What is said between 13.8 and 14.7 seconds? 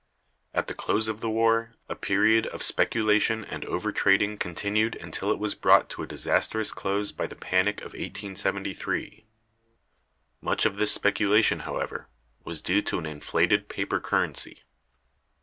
currency.